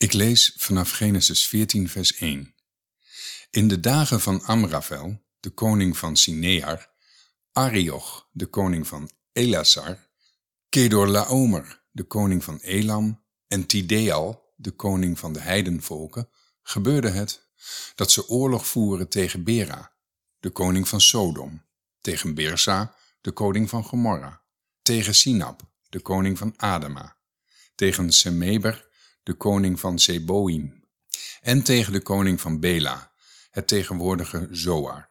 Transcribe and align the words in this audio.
Ik 0.00 0.12
lees 0.12 0.54
vanaf 0.56 0.90
Genesis 0.90 1.46
14, 1.46 1.88
vers 1.88 2.16
1. 2.16 2.54
In 3.50 3.68
de 3.68 3.80
dagen 3.80 4.20
van 4.20 4.42
Amravel, 4.42 5.22
de 5.40 5.50
koning 5.50 5.98
van 5.98 6.16
Sinear, 6.16 6.90
Arioch, 7.52 8.28
de 8.32 8.46
koning 8.46 8.86
van 8.86 9.10
Elasar, 9.32 10.08
Kedorlaomer, 10.68 11.82
de 11.90 12.02
koning 12.04 12.44
van 12.44 12.58
Elam, 12.58 13.24
en 13.46 13.66
Tideal, 13.66 14.52
de 14.56 14.70
koning 14.70 15.18
van 15.18 15.32
de 15.32 15.40
heidenvolken, 15.40 16.28
gebeurde 16.62 17.10
het 17.10 17.48
dat 17.94 18.10
ze 18.10 18.28
oorlog 18.28 18.66
voeren 18.66 19.08
tegen 19.08 19.44
Bera, 19.44 19.92
de 20.38 20.50
koning 20.50 20.88
van 20.88 21.00
Sodom, 21.00 21.66
tegen 22.00 22.34
Birsa, 22.34 22.94
de 23.20 23.32
koning 23.32 23.68
van 23.68 23.84
Gomorra, 23.84 24.42
tegen 24.82 25.14
Sinab, 25.14 25.62
de 25.88 26.00
koning 26.00 26.38
van 26.38 26.54
Adama, 26.56 27.16
tegen 27.74 28.12
Semeber, 28.12 28.88
de 29.30 29.36
koning 29.36 29.80
van 29.80 29.98
Zeboim, 29.98 30.84
en 31.40 31.62
tegen 31.62 31.92
de 31.92 32.00
koning 32.00 32.40
van 32.40 32.60
Bela, 32.60 33.12
het 33.50 33.68
tegenwoordige 33.68 34.48
Zoar. 34.50 35.08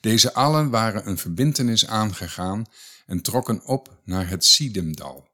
Deze 0.00 0.34
allen 0.34 0.70
waren 0.70 1.08
een 1.08 1.18
verbintenis 1.18 1.86
aangegaan 1.86 2.66
en 3.06 3.22
trokken 3.22 3.64
op 3.64 4.00
naar 4.04 4.28
het 4.28 4.44
Sidemdal. 4.44 5.28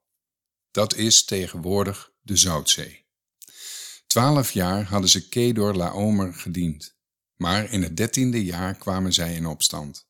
Dat 0.70 0.94
is 0.94 1.24
tegenwoordig 1.24 2.12
de 2.22 2.36
Zoutzee. 2.36 3.04
Twaalf 4.06 4.50
jaar 4.50 4.84
hadden 4.84 5.10
ze 5.10 5.28
Kedor 5.28 5.74
Laomer 5.74 6.34
gediend, 6.34 6.96
maar 7.36 7.72
in 7.72 7.82
het 7.82 7.96
dertiende 7.96 8.44
jaar 8.44 8.74
kwamen 8.74 9.12
zij 9.12 9.34
in 9.34 9.46
opstand. 9.46 10.05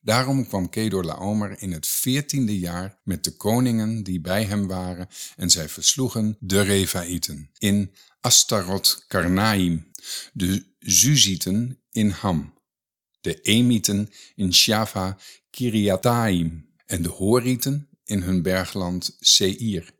Daarom 0.00 0.46
kwam 0.46 0.68
Kedor 0.68 1.04
Laomer 1.04 1.62
in 1.62 1.72
het 1.72 1.86
veertiende 1.86 2.58
jaar 2.58 2.98
met 3.02 3.24
de 3.24 3.36
koningen 3.36 4.02
die 4.02 4.20
bij 4.20 4.44
hem 4.44 4.66
waren 4.66 5.08
en 5.36 5.50
zij 5.50 5.68
versloegen 5.68 6.36
de 6.40 6.60
Refaïten 6.60 7.50
in 7.58 7.94
Astarot 8.20 9.04
Karnaim, 9.08 9.90
de 10.32 10.64
Zuzieten 10.78 11.80
in 11.90 12.10
Ham, 12.10 12.54
de 13.20 13.40
Emieten 13.40 14.10
in 14.34 14.54
Shava 14.54 15.18
Kiriataim 15.50 16.68
en 16.86 17.02
de 17.02 17.08
Horieten 17.08 17.88
in 18.04 18.22
hun 18.22 18.42
bergland 18.42 19.16
Seir, 19.20 19.90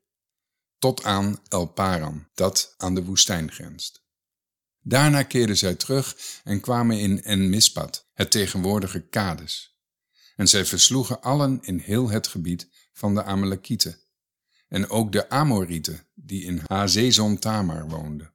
tot 0.79 1.05
aan 1.05 1.41
El 1.49 1.67
Paran, 1.67 2.29
dat 2.35 2.75
aan 2.77 2.95
de 2.95 3.05
woestijn 3.05 3.53
grenst. 3.53 4.07
Daarna 4.81 5.23
keerden 5.23 5.57
zij 5.57 5.75
terug 5.75 6.17
en 6.45 6.61
kwamen 6.61 6.99
in 6.99 7.23
En-Mispat, 7.23 8.09
het 8.13 8.31
tegenwoordige 8.31 9.01
Kades. 9.01 9.78
En 10.39 10.49
zij 10.49 10.65
versloegen 10.65 11.23
allen 11.23 11.59
in 11.63 11.79
heel 11.79 12.09
het 12.09 12.27
gebied 12.27 12.69
van 12.93 13.15
de 13.15 13.25
Amalekieten, 13.25 13.99
en 14.69 14.91
ook 14.91 15.13
de 15.13 15.31
Amorieten, 15.31 16.07
die 16.15 16.45
in 16.45 16.63
Hazezon 16.67 17.39
Tamar 17.39 17.89
woonden. 17.89 18.33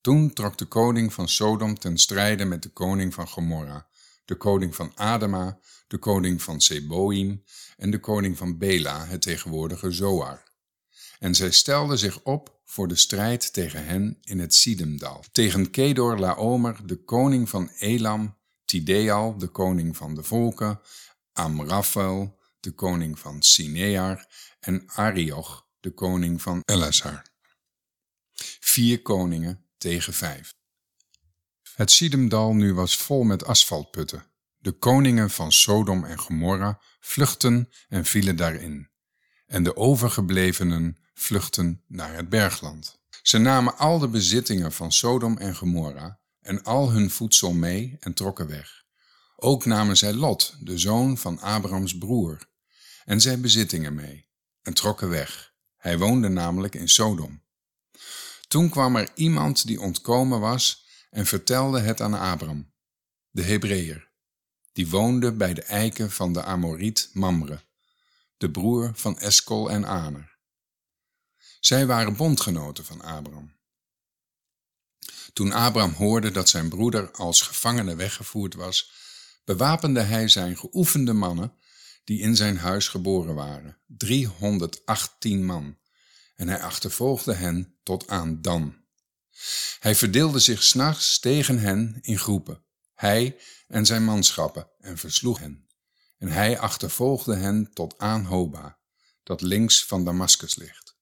Toen 0.00 0.32
trok 0.32 0.58
de 0.58 0.64
koning 0.64 1.12
van 1.12 1.28
Sodom 1.28 1.78
ten 1.78 1.98
strijde 1.98 2.44
met 2.44 2.62
de 2.62 2.68
koning 2.68 3.14
van 3.14 3.28
Gomorra, 3.28 3.88
de 4.24 4.34
koning 4.34 4.74
van 4.74 4.92
Adama, 4.94 5.58
de 5.86 5.98
koning 5.98 6.42
van 6.42 6.60
Seboim 6.60 7.44
en 7.76 7.90
de 7.90 8.00
koning 8.00 8.38
van 8.38 8.58
Bela, 8.58 9.06
het 9.06 9.22
tegenwoordige 9.22 9.90
Zoar. 9.90 10.52
En 11.18 11.34
zij 11.34 11.50
stelden 11.50 11.98
zich 11.98 12.22
op 12.22 12.60
voor 12.64 12.88
de 12.88 12.96
strijd 12.96 13.52
tegen 13.52 13.84
hen 13.84 14.18
in 14.22 14.38
het 14.38 14.54
Sidemdal, 14.54 15.24
tegen 15.32 15.70
Kedor 15.70 16.18
Laomer, 16.18 16.86
de 16.86 16.96
koning 16.96 17.48
van 17.48 17.70
Elam, 17.78 18.40
Tideal, 18.72 19.38
de 19.38 19.48
koning 19.48 19.96
van 19.96 20.14
de 20.14 20.22
volken, 20.22 20.80
Amraphel, 21.32 22.38
de 22.60 22.70
koning 22.70 23.18
van 23.18 23.42
Sinear, 23.42 24.26
en 24.60 24.82
Arioch, 24.86 25.66
de 25.80 25.90
koning 25.90 26.42
van 26.42 26.60
Elazar. 26.64 27.22
Vier 28.60 29.02
koningen 29.02 29.66
tegen 29.78 30.12
vijf. 30.12 30.54
Het 31.74 31.90
Sidemdal 31.90 32.54
nu 32.54 32.74
was 32.74 32.96
vol 32.96 33.22
met 33.22 33.44
asfaltputten. 33.44 34.24
De 34.58 34.72
koningen 34.72 35.30
van 35.30 35.52
Sodom 35.52 36.04
en 36.04 36.18
Gomorra 36.18 36.80
vluchtten 37.00 37.68
en 37.88 38.04
vielen 38.04 38.36
daarin. 38.36 38.90
En 39.46 39.62
de 39.62 39.76
overgeblevenen 39.76 40.98
vluchtten 41.14 41.84
naar 41.86 42.14
het 42.14 42.28
bergland. 42.28 43.00
Ze 43.22 43.38
namen 43.38 43.78
al 43.78 43.98
de 43.98 44.08
bezittingen 44.08 44.72
van 44.72 44.92
Sodom 44.92 45.38
en 45.38 45.54
Gomorra 45.56 46.21
en 46.42 46.62
al 46.62 46.90
hun 46.90 47.10
voedsel 47.10 47.52
mee 47.52 47.96
en 48.00 48.14
trokken 48.14 48.46
weg. 48.46 48.84
Ook 49.36 49.64
namen 49.64 49.96
zij 49.96 50.12
Lot, 50.12 50.56
de 50.60 50.78
zoon 50.78 51.18
van 51.18 51.40
Abrahams 51.40 51.98
broer, 51.98 52.48
en 53.04 53.20
zijn 53.20 53.40
bezittingen 53.40 53.94
mee 53.94 54.28
en 54.62 54.74
trokken 54.74 55.08
weg. 55.08 55.52
Hij 55.76 55.98
woonde 55.98 56.28
namelijk 56.28 56.74
in 56.74 56.88
Sodom. 56.88 57.42
Toen 58.48 58.68
kwam 58.68 58.96
er 58.96 59.10
iemand 59.14 59.66
die 59.66 59.80
ontkomen 59.80 60.40
was 60.40 60.86
en 61.10 61.26
vertelde 61.26 61.80
het 61.80 62.00
aan 62.00 62.14
Abram, 62.14 62.72
de 63.30 63.42
Hebreeër, 63.42 64.10
die 64.72 64.88
woonde 64.88 65.32
bij 65.32 65.54
de 65.54 65.62
eiken 65.62 66.10
van 66.10 66.32
de 66.32 66.42
Amoriet 66.42 67.10
Mamre, 67.12 67.60
de 68.36 68.50
broer 68.50 68.90
van 68.94 69.18
Eskol 69.18 69.70
en 69.70 69.84
Aner. 69.84 70.38
Zij 71.60 71.86
waren 71.86 72.16
bondgenoten 72.16 72.84
van 72.84 73.02
Abram. 73.02 73.60
Toen 75.32 75.52
Abram 75.52 75.92
hoorde 75.92 76.30
dat 76.30 76.48
zijn 76.48 76.68
broeder 76.68 77.10
als 77.10 77.42
gevangene 77.42 77.94
weggevoerd 77.94 78.54
was, 78.54 78.92
bewapende 79.44 80.00
hij 80.00 80.28
zijn 80.28 80.56
geoefende 80.56 81.12
mannen 81.12 81.54
die 82.04 82.20
in 82.20 82.36
zijn 82.36 82.56
huis 82.56 82.88
geboren 82.88 83.34
waren, 83.34 83.78
318 83.86 85.44
man, 85.44 85.78
en 86.34 86.48
hij 86.48 86.62
achtervolgde 86.62 87.32
hen 87.32 87.78
tot 87.82 88.08
aan 88.08 88.42
Dan. 88.42 88.80
Hij 89.78 89.94
verdeelde 89.94 90.38
zich 90.38 90.62
s'nachts 90.62 91.18
tegen 91.18 91.58
hen 91.58 91.98
in 92.00 92.18
groepen, 92.18 92.64
hij 92.94 93.36
en 93.68 93.86
zijn 93.86 94.04
manschappen, 94.04 94.70
en 94.78 94.98
versloeg 94.98 95.38
hen. 95.38 95.66
En 96.18 96.28
hij 96.28 96.58
achtervolgde 96.58 97.36
hen 97.36 97.70
tot 97.72 97.98
aan 97.98 98.24
Hoba, 98.24 98.78
dat 99.22 99.40
links 99.40 99.84
van 99.84 100.04
Damascus 100.04 100.54
ligt. 100.54 100.96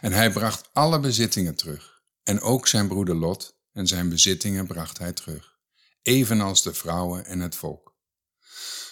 En 0.00 0.12
hij 0.12 0.32
bracht 0.32 0.68
alle 0.72 1.00
bezittingen 1.00 1.54
terug, 1.54 1.95
en 2.26 2.40
ook 2.40 2.66
zijn 2.66 2.88
broeder 2.88 3.14
Lot 3.14 3.58
en 3.72 3.86
zijn 3.86 4.08
bezittingen 4.08 4.66
bracht 4.66 4.98
hij 4.98 5.12
terug, 5.12 5.58
evenals 6.02 6.62
de 6.62 6.74
vrouwen 6.74 7.24
en 7.24 7.40
het 7.40 7.54
volk. 7.56 7.94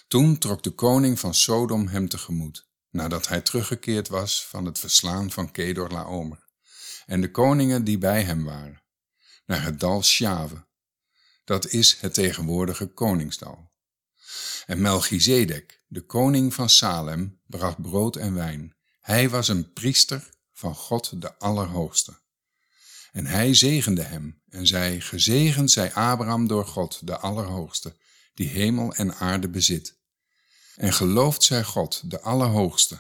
Toen 0.08 0.38
trok 0.38 0.62
de 0.62 0.70
koning 0.70 1.20
van 1.20 1.34
Sodom 1.34 1.88
hem 1.88 2.08
tegemoet, 2.08 2.68
nadat 2.90 3.28
hij 3.28 3.40
teruggekeerd 3.40 4.08
was 4.08 4.46
van 4.46 4.64
het 4.64 4.78
verslaan 4.78 5.30
van 5.30 5.50
Kedor 5.50 5.90
Laomer, 5.90 6.48
en 7.06 7.20
de 7.20 7.30
koningen 7.30 7.84
die 7.84 7.98
bij 7.98 8.22
hem 8.22 8.44
waren, 8.44 8.82
naar 9.46 9.62
het 9.62 9.80
dal 9.80 10.02
Sjave, 10.02 10.66
dat 11.44 11.66
is 11.66 12.00
het 12.00 12.14
tegenwoordige 12.14 12.86
koningsdal. 12.86 13.72
En 14.66 14.80
Melchizedek, 14.80 15.82
de 15.86 16.06
koning 16.06 16.54
van 16.54 16.70
Salem, 16.70 17.40
bracht 17.46 17.82
brood 17.82 18.16
en 18.16 18.34
wijn. 18.34 18.76
Hij 19.00 19.30
was 19.30 19.48
een 19.48 19.72
priester 19.72 20.28
van 20.52 20.74
God 20.74 21.20
de 21.20 21.38
Allerhoogste. 21.38 22.22
En 23.14 23.26
hij 23.26 23.54
zegende 23.54 24.02
hem 24.02 24.40
en 24.48 24.66
zei, 24.66 25.00
gezegend 25.00 25.70
zij 25.70 25.92
Abraham 25.92 26.46
door 26.46 26.66
God 26.66 27.06
de 27.06 27.18
Allerhoogste, 27.18 27.96
die 28.34 28.48
hemel 28.48 28.94
en 28.94 29.14
aarde 29.14 29.48
bezit. 29.48 29.96
En 30.76 30.92
gelooft 30.92 31.42
zij 31.42 31.64
God, 31.64 32.10
de 32.10 32.20
Allerhoogste, 32.20 32.98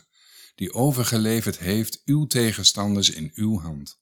die 0.54 0.72
overgeleverd 0.72 1.58
heeft 1.58 2.02
uw 2.04 2.26
tegenstanders 2.26 3.10
in 3.10 3.30
uw 3.34 3.60
hand. 3.60 3.98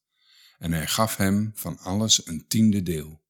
En 0.57 0.73
hij 0.73 0.87
gaf 0.87 1.15
hem 1.15 1.51
van 1.55 1.79
alles 1.79 2.27
een 2.27 2.47
tiende 2.47 2.83
deel. 2.83 3.21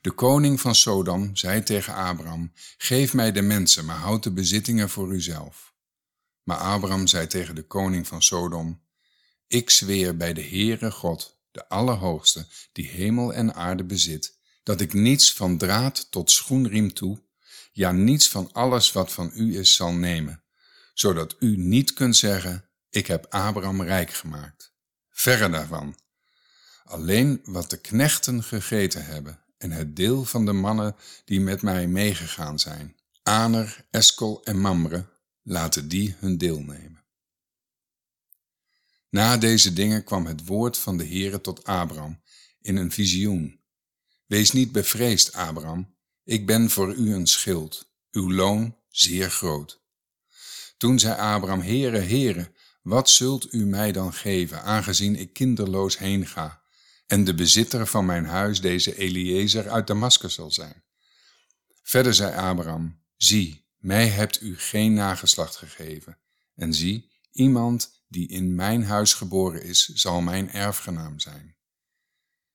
De 0.00 0.10
koning 0.10 0.60
van 0.60 0.74
Sodom 0.74 1.36
zei 1.36 1.62
tegen 1.62 1.94
Abraham, 1.94 2.52
geef 2.78 3.14
mij 3.14 3.32
de 3.32 3.42
mensen, 3.42 3.84
maar 3.84 3.98
houd 3.98 4.22
de 4.22 4.32
bezittingen 4.32 4.90
voor 4.90 5.12
uzelf. 5.12 5.74
Maar 6.42 6.58
Abraham 6.58 7.06
zei 7.06 7.26
tegen 7.26 7.54
de 7.54 7.66
koning 7.66 8.06
van 8.06 8.22
Sodom, 8.22 8.82
ik 9.46 9.70
zweer 9.70 10.16
bij 10.16 10.32
de 10.32 10.42
Heere 10.42 10.90
God, 10.90 11.34
de 11.54 11.68
Allerhoogste, 11.68 12.46
die 12.72 12.88
hemel 12.88 13.34
en 13.34 13.54
aarde 13.54 13.84
bezit, 13.84 14.38
dat 14.62 14.80
ik 14.80 14.92
niets 14.92 15.32
van 15.32 15.58
draad 15.58 16.06
tot 16.10 16.30
schoenriem 16.30 16.92
toe 16.92 17.22
ja 17.72 17.92
niets 17.92 18.28
van 18.28 18.52
alles 18.52 18.92
wat 18.92 19.12
van 19.12 19.30
u 19.34 19.58
is 19.58 19.74
zal 19.74 19.92
nemen, 19.92 20.42
zodat 20.94 21.36
u 21.38 21.56
niet 21.56 21.92
kunt 21.92 22.16
zeggen, 22.16 22.68
ik 22.90 23.06
heb 23.06 23.26
Abraham 23.28 23.82
rijk 23.82 24.12
gemaakt. 24.12 24.72
Verre 25.10 25.50
daarvan. 25.50 25.96
Alleen 26.84 27.40
wat 27.44 27.70
de 27.70 27.76
knechten 27.76 28.42
gegeten 28.42 29.04
hebben 29.04 29.40
en 29.58 29.70
het 29.70 29.96
deel 29.96 30.24
van 30.24 30.44
de 30.44 30.52
mannen 30.52 30.96
die 31.24 31.40
met 31.40 31.62
mij 31.62 31.86
meegegaan 31.86 32.58
zijn, 32.58 32.96
Aner, 33.22 33.84
Eskel 33.90 34.44
en 34.44 34.60
Mamre, 34.60 35.04
laten 35.42 35.88
die 35.88 36.16
hun 36.18 36.38
deel 36.38 36.60
nemen. 36.60 37.03
Na 39.14 39.36
deze 39.36 39.72
dingen 39.72 40.04
kwam 40.04 40.26
het 40.26 40.46
woord 40.46 40.78
van 40.78 40.96
de 40.96 41.06
Heere 41.06 41.40
tot 41.40 41.64
Abraham 41.64 42.20
in 42.60 42.76
een 42.76 42.90
visioen. 42.92 43.60
Wees 44.26 44.50
niet 44.50 44.72
bevreesd, 44.72 45.32
Abraham, 45.32 45.96
ik 46.24 46.46
ben 46.46 46.70
voor 46.70 46.94
u 46.94 47.14
een 47.14 47.26
schild, 47.26 47.94
uw 48.10 48.32
loon 48.32 48.76
zeer 48.88 49.30
groot. 49.30 49.82
Toen 50.76 50.98
zei 50.98 51.20
Abraham, 51.20 51.60
Heere, 51.60 51.98
Heere, 51.98 52.52
wat 52.82 53.10
zult 53.10 53.52
u 53.52 53.64
mij 53.64 53.92
dan 53.92 54.12
geven, 54.12 54.62
aangezien 54.62 55.16
ik 55.16 55.32
kinderloos 55.32 55.98
heen 55.98 56.26
ga, 56.26 56.62
en 57.06 57.24
de 57.24 57.34
bezitter 57.34 57.86
van 57.86 58.06
mijn 58.06 58.24
huis 58.24 58.60
deze 58.60 58.96
Eliezer 58.96 59.70
uit 59.70 59.86
Damascus 59.86 60.34
zal 60.34 60.50
zijn? 60.50 60.82
Verder 61.82 62.14
zei 62.14 62.34
Abraham, 62.36 63.00
zie, 63.16 63.66
mij 63.78 64.08
hebt 64.08 64.42
u 64.42 64.58
geen 64.58 64.92
nageslacht 64.92 65.56
gegeven, 65.56 66.18
en 66.54 66.74
zie, 66.74 67.10
iemand 67.32 68.03
die 68.14 68.28
in 68.28 68.54
mijn 68.54 68.84
huis 68.84 69.14
geboren 69.14 69.62
is, 69.62 69.84
zal 69.84 70.20
mijn 70.20 70.50
erfgenaam 70.50 71.18
zijn. 71.20 71.56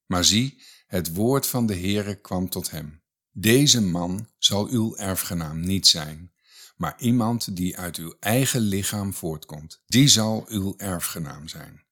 Maar 0.06 0.24
zie, 0.24 0.64
het 0.88 1.14
woord 1.14 1.48
van 1.48 1.66
de 1.66 1.76
Heere 1.76 2.16
kwam 2.16 2.50
tot 2.50 2.72
hem. 2.72 3.04
Deze 3.32 3.82
man 3.82 4.30
zal 4.38 4.68
uw 4.68 4.96
erfgenaam 4.96 5.60
niet 5.60 5.88
zijn, 5.88 6.32
maar 6.76 6.96
iemand 7.00 7.56
die 7.56 7.78
uit 7.78 7.98
uw 7.98 8.16
eigen 8.20 8.62
lichaam 8.62 9.14
voortkomt, 9.14 9.82
die 9.86 10.08
zal 10.08 10.46
uw 10.48 10.74
erfgenaam 10.78 11.48
zijn. 11.48 11.84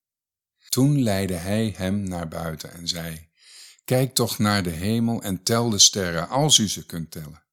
Toen 0.70 1.02
leidde 1.02 1.36
hij 1.36 1.74
hem 1.78 2.04
naar 2.04 2.28
buiten 2.28 2.74
en 2.74 2.88
zei, 2.88 3.30
Kijk 3.86 4.14
toch 4.14 4.38
naar 4.38 4.64
de 4.64 4.70
hemel 4.70 5.22
en 5.22 5.44
tel 5.44 5.70
de 5.70 5.80
sterren, 5.80 6.30
als 6.30 6.58
u 6.58 6.68
ze 6.68 6.86
kunt 6.86 7.12
tellen. 7.12 7.44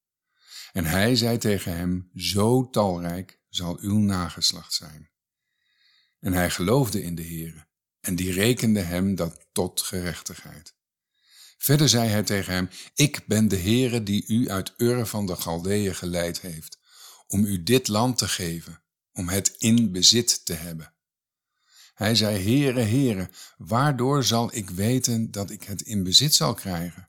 En 0.73 0.85
hij 0.85 1.17
zei 1.17 1.39
tegen 1.39 1.77
hem, 1.77 2.11
Zo 2.15 2.71
talrijk 2.71 3.41
zal 3.49 3.79
uw 3.81 3.99
nageslacht 3.99 4.73
zijn. 4.73 5.13
En 6.25 6.32
hij 6.32 6.50
geloofde 6.50 7.03
in 7.03 7.15
de 7.15 7.23
Heere, 7.23 7.67
en 8.00 8.17
die 8.17 8.32
rekende 8.32 8.81
hem 8.81 9.15
dat 9.15 9.47
tot 9.53 9.81
gerechtigheid. 9.81 10.75
Verder 11.59 11.88
zei 11.88 12.09
hij 12.09 12.23
tegen 12.23 12.53
hem, 12.53 12.69
Ik 12.94 13.26
ben 13.26 13.49
de 13.49 13.56
Heere 13.56 14.03
die 14.03 14.25
u 14.26 14.50
uit 14.50 14.73
Ur 14.76 15.06
van 15.06 15.26
de 15.26 15.37
Galdeeën 15.37 15.94
geleid 15.94 16.41
heeft, 16.41 16.79
om 17.26 17.44
u 17.44 17.62
dit 17.62 17.88
land 17.88 18.19
te 18.19 18.29
geven, 18.29 18.82
om 19.12 19.29
het 19.29 19.55
in 19.59 19.93
bezit 19.93 20.44
te 20.44 20.53
hebben. 20.53 20.94
Hij 21.94 22.15
zei, 22.15 22.43
Heere, 22.43 22.81
Heere, 22.81 23.31
waardoor 23.56 24.25
zal 24.25 24.56
ik 24.56 24.70
weten 24.70 25.31
dat 25.31 25.50
ik 25.50 25.62
het 25.62 25.82
in 25.82 26.03
bezit 26.03 26.35
zal 26.35 26.55
krijgen? 26.55 27.09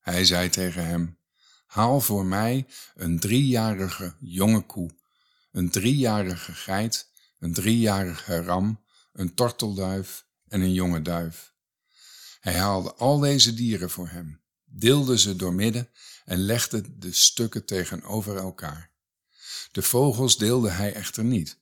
Hij 0.00 0.24
zei 0.24 0.48
tegen 0.48 0.86
hem, 0.86 1.18
Haal 1.66 2.00
voor 2.00 2.26
mij 2.26 2.66
een 2.94 3.18
driejarige 3.18 4.14
jonge 4.20 4.60
koe, 4.60 4.90
een 5.52 5.70
driejarige 5.70 6.52
geit, 6.52 7.09
een 7.40 7.52
driejarige 7.52 8.42
ram, 8.42 8.84
een 9.12 9.34
tortelduif 9.34 10.26
en 10.48 10.60
een 10.60 10.72
jonge 10.72 11.02
duif. 11.02 11.54
Hij 12.40 12.54
haalde 12.54 12.94
al 12.94 13.18
deze 13.18 13.54
dieren 13.54 13.90
voor 13.90 14.08
hem, 14.08 14.40
deelde 14.64 15.18
ze 15.18 15.36
doormidden 15.36 15.90
en 16.24 16.38
legde 16.38 16.98
de 16.98 17.12
stukken 17.12 17.64
tegenover 17.64 18.36
elkaar. 18.36 18.90
De 19.72 19.82
vogels 19.82 20.38
deelde 20.38 20.70
hij 20.70 20.94
echter 20.94 21.24
niet. 21.24 21.58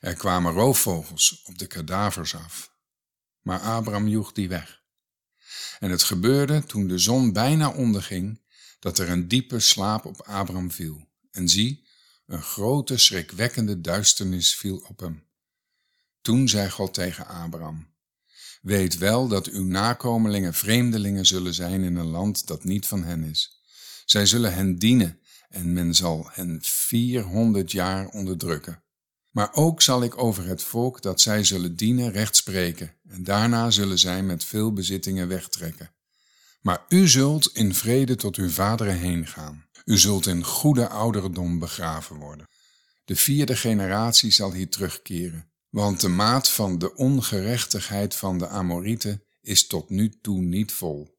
Er 0.00 0.14
kwamen 0.14 0.52
roofvogels 0.52 1.42
op 1.44 1.58
de 1.58 1.66
kadavers 1.66 2.34
af, 2.34 2.74
maar 3.40 3.60
Abraham 3.60 4.08
joeg 4.08 4.32
die 4.32 4.48
weg. 4.48 4.82
En 5.78 5.90
het 5.90 6.02
gebeurde 6.02 6.64
toen 6.64 6.86
de 6.86 6.98
zon 6.98 7.32
bijna 7.32 7.70
onderging, 7.70 8.42
dat 8.78 8.98
er 8.98 9.10
een 9.10 9.28
diepe 9.28 9.60
slaap 9.60 10.04
op 10.04 10.22
Abraham 10.22 10.70
viel. 10.70 11.08
En 11.30 11.48
zie, 11.48 11.83
een 12.26 12.42
grote, 12.42 12.98
schrikwekkende 12.98 13.80
duisternis 13.80 14.56
viel 14.56 14.84
op 14.88 15.00
hem. 15.00 15.22
Toen 16.20 16.48
zei 16.48 16.70
God 16.70 16.94
tegen 16.94 17.26
Abraham, 17.26 17.94
Weet 18.64 18.98
wel 18.98 19.28
dat 19.28 19.46
uw 19.46 19.64
nakomelingen 19.64 20.54
vreemdelingen 20.54 21.26
zullen 21.26 21.54
zijn 21.54 21.82
in 21.82 21.96
een 21.96 22.06
land 22.06 22.46
dat 22.46 22.64
niet 22.64 22.86
van 22.86 23.04
hen 23.04 23.24
is. 23.24 23.62
Zij 24.04 24.26
zullen 24.26 24.54
hen 24.54 24.78
dienen 24.78 25.18
en 25.48 25.72
men 25.72 25.94
zal 25.94 26.28
hen 26.32 26.58
vierhonderd 26.62 27.72
jaar 27.72 28.08
onderdrukken. 28.08 28.82
Maar 29.30 29.52
ook 29.52 29.82
zal 29.82 30.02
ik 30.02 30.18
over 30.18 30.46
het 30.46 30.62
volk 30.62 31.02
dat 31.02 31.20
zij 31.20 31.44
zullen 31.44 31.76
dienen 31.76 32.12
recht 32.12 32.36
spreken, 32.36 32.94
en 33.08 33.24
daarna 33.24 33.70
zullen 33.70 33.98
zij 33.98 34.22
met 34.22 34.44
veel 34.44 34.72
bezittingen 34.72 35.28
wegtrekken. 35.28 35.90
Maar 36.60 36.84
u 36.88 37.08
zult 37.08 37.50
in 37.52 37.74
vrede 37.74 38.16
tot 38.16 38.36
uw 38.36 38.48
vaderen 38.48 38.98
heen 38.98 39.26
gaan. 39.26 39.66
U 39.84 39.98
zult 39.98 40.26
in 40.26 40.44
goede 40.44 40.88
ouderdom 40.88 41.58
begraven 41.58 42.16
worden. 42.16 42.48
De 43.04 43.16
vierde 43.16 43.56
generatie 43.56 44.30
zal 44.30 44.52
hier 44.52 44.68
terugkeren, 44.68 45.50
want 45.68 46.00
de 46.00 46.08
maat 46.08 46.48
van 46.48 46.78
de 46.78 46.94
ongerechtigheid 46.94 48.14
van 48.14 48.38
de 48.38 48.48
Amorieten 48.48 49.24
is 49.40 49.66
tot 49.66 49.90
nu 49.90 50.18
toe 50.20 50.40
niet 50.40 50.72
vol. 50.72 51.18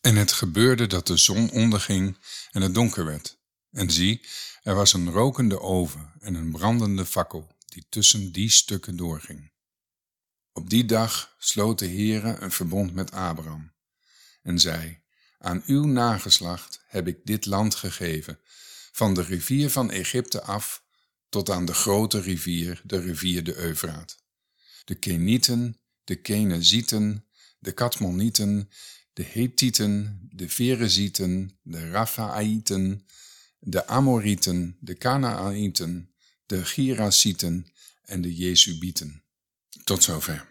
En 0.00 0.16
het 0.16 0.32
gebeurde 0.32 0.86
dat 0.86 1.06
de 1.06 1.16
zon 1.16 1.50
onderging 1.50 2.18
en 2.50 2.62
het 2.62 2.74
donker 2.74 3.04
werd. 3.04 3.38
En 3.70 3.90
zie, 3.90 4.26
er 4.62 4.74
was 4.74 4.92
een 4.92 5.10
rokende 5.10 5.60
oven 5.60 6.12
en 6.18 6.34
een 6.34 6.50
brandende 6.50 7.04
fakkel 7.04 7.54
die 7.66 7.86
tussen 7.88 8.32
die 8.32 8.50
stukken 8.50 8.96
doorging. 8.96 9.52
Op 10.52 10.70
die 10.70 10.84
dag 10.84 11.34
sloot 11.38 11.78
de 11.78 11.86
Heere 11.86 12.36
een 12.40 12.52
verbond 12.52 12.94
met 12.94 13.10
Abraham 13.10 13.72
en 14.42 14.58
zei, 14.58 15.04
aan 15.38 15.62
uw 15.66 15.86
nageslacht 15.86 16.80
heb 16.86 17.06
ik 17.06 17.18
dit 17.24 17.46
land 17.46 17.74
gegeven, 17.74 18.38
van 18.92 19.14
de 19.14 19.22
rivier 19.22 19.70
van 19.70 19.90
Egypte 19.90 20.42
af 20.42 20.84
tot 21.28 21.50
aan 21.50 21.64
de 21.64 21.74
grote 21.74 22.20
rivier, 22.20 22.80
de 22.84 23.00
rivier 23.00 23.44
de 23.44 23.56
Eufraat. 23.56 24.18
De 24.84 24.94
Kenieten, 24.94 25.78
de 26.04 26.16
Kenezieten, 26.16 27.24
de 27.58 27.72
Katmonieten, 27.72 28.70
de 29.12 29.22
Hethieten, 29.22 30.20
de 30.32 30.48
Ferezieten, 30.48 31.58
de 31.62 31.90
Raphaïten, 31.90 33.06
de 33.58 33.86
Amorieten, 33.86 34.76
de 34.80 34.94
Kanaanieten, 34.94 36.14
de 36.46 36.64
Girasieten 36.64 37.66
en 38.04 38.20
de 38.20 38.34
Jezubieten. 38.34 39.22
Tot 39.84 40.02
zover. 40.02 40.44